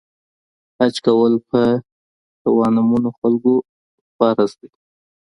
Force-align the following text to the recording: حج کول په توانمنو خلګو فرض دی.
حج 0.77 0.95
کول 1.05 1.33
په 1.49 1.61
توانمنو 2.43 3.09
خلګو 3.17 3.55
فرض 4.17 4.51
دی. 4.59 4.69